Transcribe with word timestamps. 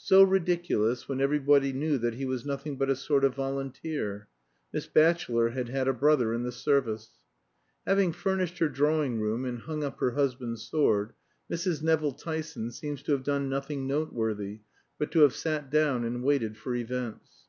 So 0.00 0.22
ridiculous, 0.22 1.10
when 1.10 1.20
everybody 1.20 1.74
knew 1.74 1.98
that 1.98 2.14
he 2.14 2.24
was 2.24 2.46
nothing 2.46 2.78
but 2.78 2.88
a 2.88 2.96
sort 2.96 3.22
of 3.22 3.34
volunteer 3.34 4.26
(Miss 4.72 4.86
Batchelor 4.86 5.50
had 5.50 5.68
had 5.68 5.86
a 5.86 5.92
brother 5.92 6.32
in 6.32 6.42
"the 6.42 6.52
Service"). 6.52 7.10
Having 7.86 8.12
furnished 8.14 8.60
her 8.60 8.70
drawing 8.70 9.20
room, 9.20 9.44
and 9.44 9.58
hung 9.58 9.84
up 9.84 10.00
her 10.00 10.12
husband's 10.12 10.62
sword, 10.62 11.12
Mrs. 11.52 11.82
Nevill 11.82 12.12
Tyson 12.12 12.70
seems 12.70 13.02
to 13.02 13.12
have 13.12 13.24
done 13.24 13.50
nothing 13.50 13.86
noteworthy, 13.86 14.60
but 14.98 15.10
to 15.12 15.20
have 15.20 15.34
sat 15.34 15.68
down 15.70 16.02
and 16.02 16.22
waited 16.24 16.56
for 16.56 16.74
events. 16.74 17.48